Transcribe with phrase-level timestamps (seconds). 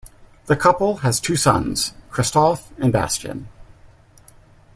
[0.47, 3.49] The couple has two sons, Christoph and Bastian.